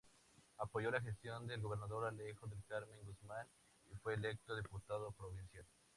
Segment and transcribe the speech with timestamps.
[0.57, 3.45] Apoyó la gestión del gobernador Alejo del Carmen Guzmán
[3.91, 5.67] y fue electo diputado provincial.